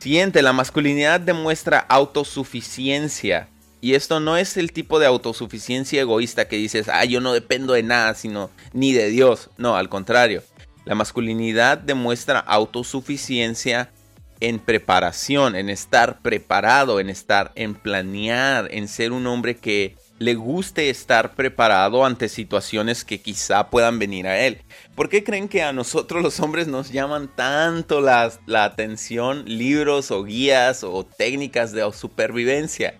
[0.00, 3.48] Siguiente, la masculinidad demuestra autosuficiencia.
[3.80, 7.74] Y esto no es el tipo de autosuficiencia egoísta que dices, ah, yo no dependo
[7.74, 9.50] de nada, sino ni de Dios.
[9.56, 10.42] No, al contrario.
[10.84, 13.92] La masculinidad demuestra autosuficiencia
[14.40, 20.34] en preparación, en estar preparado, en estar en planear, en ser un hombre que le
[20.34, 24.62] guste estar preparado ante situaciones que quizá puedan venir a él.
[24.94, 30.10] ¿Por qué creen que a nosotros los hombres nos llaman tanto la, la atención libros
[30.10, 32.94] o guías o técnicas de supervivencia?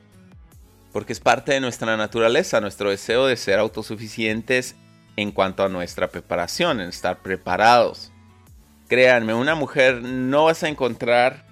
[0.92, 4.76] Porque es parte de nuestra naturaleza, nuestro deseo de ser autosuficientes
[5.16, 8.12] en cuanto a nuestra preparación, en estar preparados.
[8.88, 11.45] Créanme, una mujer no vas a encontrar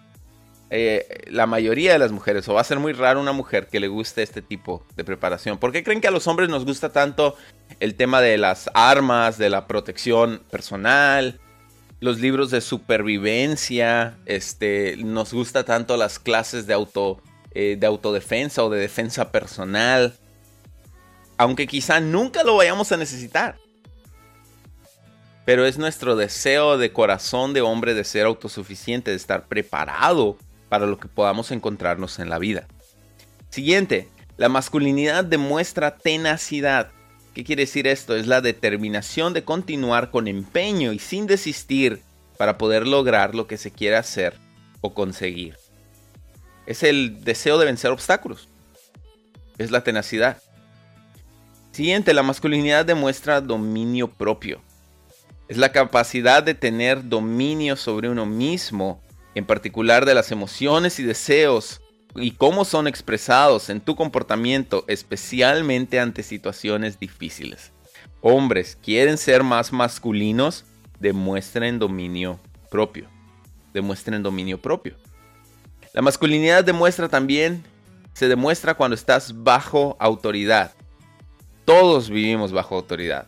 [0.71, 3.81] eh, la mayoría de las mujeres, o va a ser muy raro una mujer que
[3.81, 5.59] le guste este tipo de preparación.
[5.59, 7.37] ¿Por qué creen que a los hombres nos gusta tanto
[7.81, 11.41] el tema de las armas, de la protección personal,
[12.01, 14.19] los libros de supervivencia?
[14.27, 17.21] Este, nos gusta tanto las clases de auto,
[17.53, 20.15] eh, de autodefensa o de defensa personal.
[21.37, 23.57] Aunque quizá nunca lo vayamos a necesitar
[25.45, 30.39] pero es nuestro deseo de corazón de hombre de ser autosuficiente, de estar preparado
[30.75, 32.67] para lo que podamos encontrarnos en la vida.
[33.49, 36.91] Siguiente, la masculinidad demuestra tenacidad.
[37.33, 38.17] ¿Qué quiere decir esto?
[38.17, 42.03] Es la determinación de continuar con empeño y sin desistir
[42.39, 44.35] para poder lograr lo que se quiere hacer
[44.81, 45.57] o conseguir.
[46.67, 48.49] Es el deseo de vencer obstáculos.
[49.59, 50.43] Es la tenacidad.
[51.71, 54.61] Siguiente, la masculinidad demuestra dominio propio.
[55.47, 59.04] Es la capacidad de tener dominio sobre uno mismo,
[59.35, 61.81] en particular de las emociones y deseos
[62.17, 67.73] y cómo son expresados en tu comportamiento, especialmente ante situaciones difíciles.
[68.21, 70.65] Hombres, quieren ser más masculinos,
[71.01, 72.39] demuestren dominio
[72.71, 73.09] propio.
[73.73, 74.95] Demuestren dominio propio.
[75.93, 77.65] La masculinidad demuestra también,
[78.15, 80.73] se demuestra cuando estás bajo autoridad.
[81.65, 83.27] Todos vivimos bajo autoridad.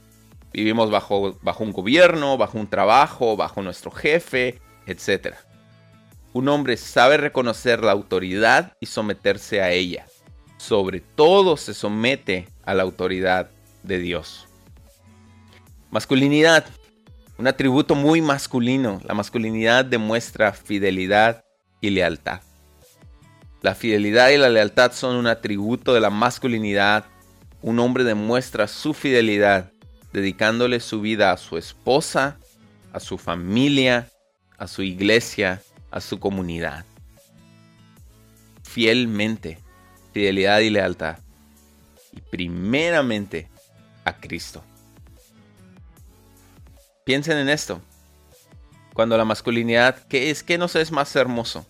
[0.53, 5.35] Vivimos bajo, bajo un gobierno, bajo un trabajo, bajo nuestro jefe, etc.
[6.37, 10.05] Un hombre sabe reconocer la autoridad y someterse a ella.
[10.59, 13.49] Sobre todo se somete a la autoridad
[13.83, 14.47] de Dios.
[15.91, 16.67] Masculinidad.
[17.39, 19.01] Un atributo muy masculino.
[19.07, 21.43] La masculinidad demuestra fidelidad
[21.81, 22.43] y lealtad.
[23.63, 27.07] La fidelidad y la lealtad son un atributo de la masculinidad.
[27.63, 29.73] Un hombre demuestra su fidelidad
[30.13, 32.37] dedicándole su vida a su esposa,
[32.93, 34.11] a su familia,
[34.59, 36.85] a su iglesia, a su comunidad.
[38.63, 39.59] Fielmente,
[40.13, 41.19] fidelidad y lealtad.
[42.13, 43.49] Y primeramente
[44.05, 44.63] a Cristo.
[47.05, 47.81] Piensen en esto.
[48.95, 50.43] Cuando la masculinidad, ¿qué es?
[50.43, 51.67] ¿Qué nos es más hermoso?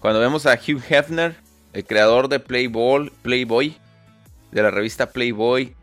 [0.00, 1.36] Cuando vemos a Hugh Hefner,
[1.72, 3.76] el creador de Playboy, Playboy,
[4.50, 5.74] de la revista Playboy,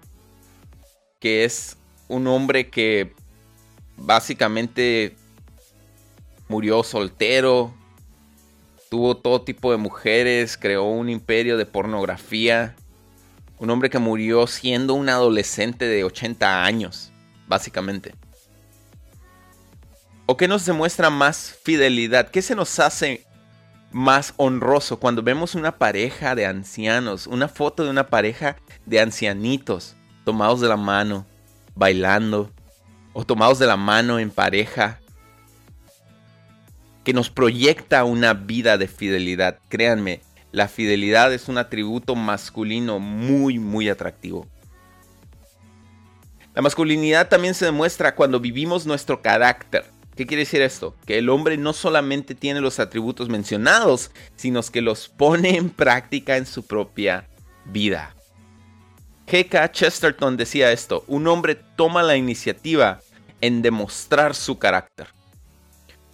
[1.19, 1.77] que es
[2.08, 3.13] un hombre que
[3.95, 5.15] básicamente
[6.47, 7.73] murió soltero,
[8.89, 12.75] tuvo todo tipo de mujeres, creó un imperio de pornografía,
[13.60, 17.12] un hombre que murió siendo un adolescente de 80 años,
[17.47, 18.13] básicamente.
[20.25, 22.29] ¿O qué nos demuestra más fidelidad?
[22.29, 23.25] ¿Qué se nos hace
[23.91, 29.97] más honroso cuando vemos una pareja de ancianos, una foto de una pareja de ancianitos?
[30.27, 31.25] tomados de la mano,
[31.73, 32.51] bailando,
[33.13, 34.99] o tomados de la mano en pareja,
[37.08, 39.60] que nos proyecta una vida de fidelidad.
[39.70, 40.20] Créanme,
[40.51, 44.45] la fidelidad es un atributo masculino muy, muy atractivo.
[46.53, 49.86] La masculinidad también se demuestra cuando vivimos nuestro carácter.
[50.18, 50.97] ¿Qué quiere decir esto?
[51.05, 56.36] Que el hombre no solamente tiene los atributos mencionados, sino que los pone en práctica
[56.36, 57.26] en su propia
[57.64, 58.18] vida.
[59.28, 59.72] G.K.
[59.72, 62.99] Chesterton decía esto, un hombre toma la iniciativa
[63.39, 65.08] en demostrar su carácter.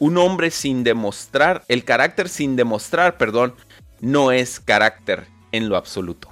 [0.04, 3.56] Un hombre sin demostrar, el carácter sin demostrar, perdón,
[4.01, 6.28] no es carácter en lo absoluto.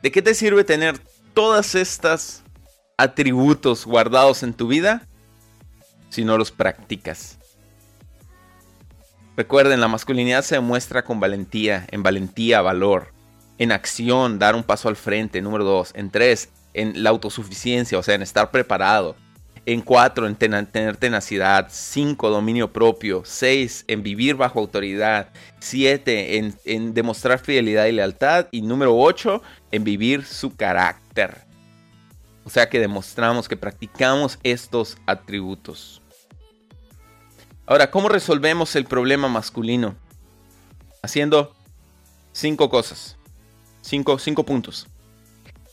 [0.00, 1.00] ¿De qué te sirve tener
[1.34, 2.44] todas estas
[2.96, 5.08] atributos guardados en tu vida
[6.08, 7.36] si no los practicas?
[9.36, 13.12] Recuerden, la masculinidad se demuestra con valentía, en valentía, valor,
[13.58, 15.42] en acción, dar un paso al frente.
[15.42, 15.90] Número dos.
[15.96, 19.16] En tres, en la autosuficiencia, o sea, en estar preparado.
[19.66, 21.68] En cuatro, en tener tenacidad.
[21.70, 23.22] Cinco, dominio propio.
[23.24, 25.28] Seis, en vivir bajo autoridad.
[25.58, 28.48] Siete, en, demostrar fidelidad y lealtad.
[28.50, 31.42] Y número ocho, en vivir su carácter.
[32.44, 36.02] O sea que demostramos que practicamos estos atributos.
[37.66, 39.94] Ahora, ¿cómo resolvemos el problema masculino?
[41.02, 41.54] Haciendo
[42.32, 43.16] cinco cosas.
[43.82, 44.86] Cinco, puntos.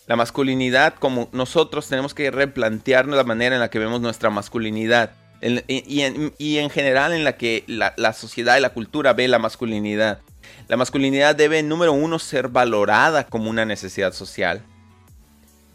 [0.07, 5.11] La masculinidad, como nosotros tenemos que replantearnos la manera en la que vemos nuestra masculinidad.
[5.41, 10.19] y, en, general en la que la, la, sociedad y la cultura ve la masculinidad.
[10.69, 14.63] La masculinidad debe, número uno, ser valorada como una necesidad social.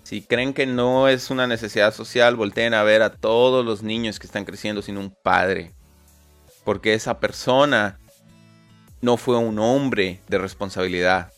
[0.03, 4.18] Si creen que no es una necesidad social, volteen a ver a todos los niños
[4.18, 5.72] que están creciendo sin un padre.
[6.64, 7.99] Porque esa persona
[9.01, 11.33] no fue un hombre de responsabilidad.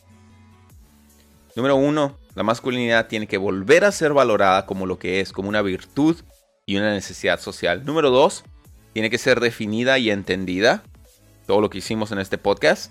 [1.57, 5.49] Número uno, la masculinidad tiene que volver a ser valorada como lo que es, como
[5.49, 6.17] una virtud
[6.67, 7.85] y una necesidad social.
[7.85, 8.45] Número dos,
[8.93, 10.83] tiene que ser definida y entendida.
[11.47, 12.91] Todo lo que hicimos en este podcast.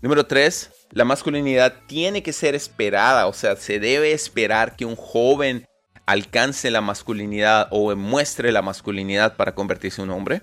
[0.00, 3.26] Número tres, la masculinidad tiene que ser esperada.
[3.26, 5.66] O sea, se debe esperar que un joven
[6.06, 10.42] alcance la masculinidad o muestre la masculinidad para convertirse en un hombre.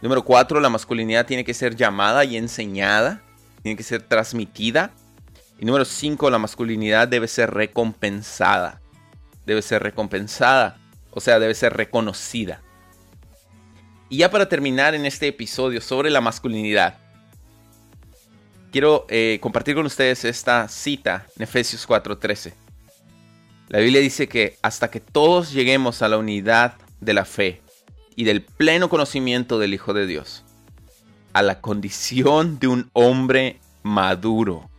[0.00, 3.22] Número cuatro, la masculinidad tiene que ser llamada y enseñada.
[3.62, 4.92] Tiene que ser transmitida
[5.62, 8.80] y número 5, la masculinidad debe ser recompensada.
[9.46, 10.80] Debe ser recompensada,
[11.12, 12.60] o sea, debe ser reconocida.
[14.08, 16.98] Y ya para terminar en este episodio sobre la masculinidad,
[18.72, 22.54] quiero eh, compartir con ustedes esta cita en Efesios 4:13.
[23.68, 27.62] La Biblia dice que hasta que todos lleguemos a la unidad de la fe
[28.16, 30.42] y del pleno conocimiento del Hijo de Dios,
[31.32, 34.71] a la condición de un hombre maduro,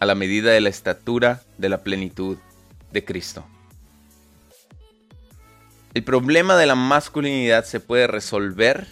[0.00, 2.38] a la medida de la estatura de la plenitud
[2.90, 3.44] de Cristo.
[5.92, 8.86] El problema de la masculinidad se puede resolver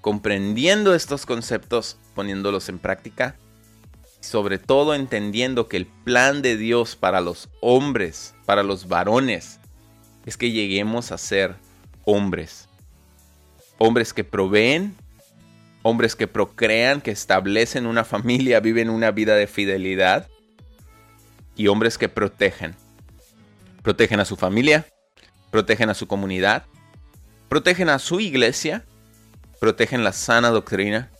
[0.00, 3.36] comprendiendo estos conceptos, poniéndolos en práctica,
[4.20, 9.58] y sobre todo entendiendo que el plan de Dios para los hombres, para los varones,
[10.26, 11.56] es que lleguemos a ser
[12.04, 12.68] hombres.
[13.78, 14.94] Hombres que proveen
[15.82, 20.28] hombres que procrean, que establecen una familia, viven una vida de fidelidad.
[21.56, 22.76] Y hombres que protegen.
[23.82, 24.86] Protegen a su familia,
[25.50, 26.66] protegen a su comunidad,
[27.48, 28.84] protegen a su iglesia,
[29.60, 31.10] protegen la sana doctrina,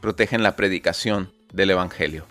[0.00, 2.26] protegen la predicación del Evangelio.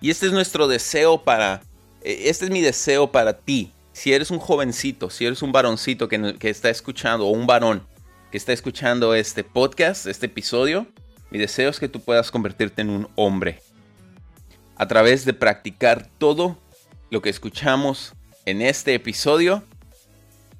[0.00, 1.62] Y este es nuestro deseo para,
[2.02, 3.72] e, este es mi deseo para ti.
[3.92, 7.82] Si eres un jovencito, si eres un varoncito que, que está escuchando, o un varón
[8.36, 10.86] está escuchando este podcast, este episodio,
[11.30, 13.62] mi deseo es que tú puedas convertirte en un hombre.
[14.76, 16.58] A través de practicar todo
[17.10, 18.12] lo que escuchamos
[18.44, 19.62] en este episodio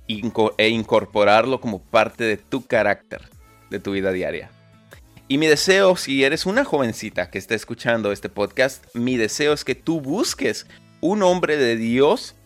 [0.09, 3.29] e incorporarlo como parte de tu carácter,
[3.69, 4.51] de tu vida diaria.
[5.29, 9.65] Y mi deseo, si eres una jovencita que está escuchando este podcast, mi deseo es
[9.65, 10.67] que tú busques
[11.01, 12.37] un hombre de Dios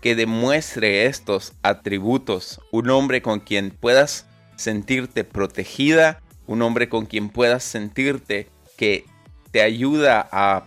[0.00, 4.29] que demuestre estos atributos, un hombre con quien puedas
[4.60, 9.06] sentirte protegida, un hombre con quien puedas sentirte que
[9.50, 10.66] te ayuda a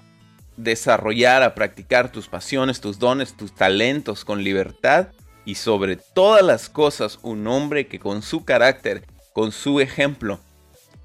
[0.58, 5.10] desarrollar, a practicar tus pasiones, tus dones, tus talentos con libertad.
[5.46, 10.39] Y sobre todas las cosas un hombre que con su carácter, con su ejemplo,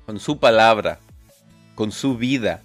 [0.06, 1.00] con su palabra,
[1.74, 2.62] con su vida,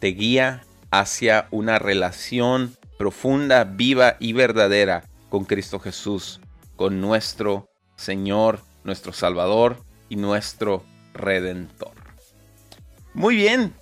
[0.00, 6.40] te guía hacia una relación profunda, viva y verdadera con Cristo Jesús,
[6.76, 9.76] con nuestro Señor nuestro Salvador
[10.08, 11.92] y nuestro Redentor.
[13.14, 13.74] Muy bien,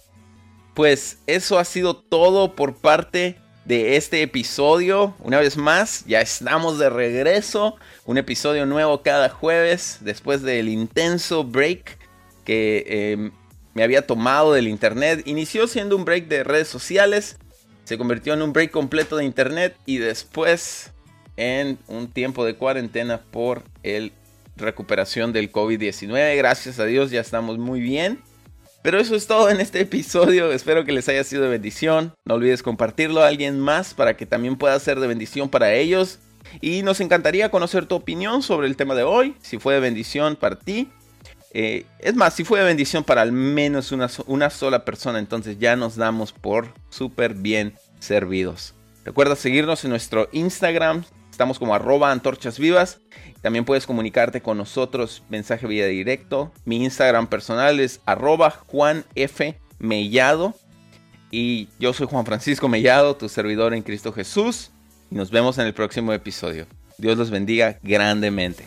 [0.75, 5.15] pues eso ha sido todo por parte de este episodio.
[5.21, 7.77] Una vez más, ya estamos de regreso.
[8.05, 11.99] Un episodio nuevo cada jueves después del intenso break
[12.45, 13.33] que em,
[13.75, 15.23] me había tomado del internet.
[15.27, 17.39] Inició siendo un break de redes sociales,
[17.85, 20.93] se convirtió en un break completo de internet y después
[21.37, 24.13] en un tiempo de cuarentena por el
[24.61, 26.37] recuperación del COVID-19.
[26.37, 28.21] Gracias a Dios ya estamos muy bien.
[28.83, 30.53] Pero eso es todo en este episodio.
[30.53, 32.15] Espero que les haya sido de bendición.
[32.25, 36.19] No olvides compartirlo a alguien más para que también pueda ser de bendición para ellos.
[36.61, 39.37] Y nos encantaría conocer tu opinión sobre el tema de hoy.
[39.43, 40.89] Si fue de bendición para ti.
[41.53, 45.59] Eh, es más, si fue de bendición para al menos una, una sola persona, entonces
[45.59, 48.75] ya nos damos por súper bien servidos.
[49.05, 51.05] Recuerda seguirnos en nuestro Instagram.
[51.41, 53.01] Estamos como arroba antorchas vivas.
[53.41, 56.53] También puedes comunicarte con nosotros, mensaje vía directo.
[56.67, 59.59] Mi Instagram personal es arroba Juan F.
[59.79, 60.55] Mellado.
[61.31, 64.71] Y yo soy Juan Francisco Mellado, tu servidor en Cristo Jesús.
[65.11, 66.67] Y nos vemos en el próximo episodio.
[66.99, 68.67] Dios los bendiga grandemente.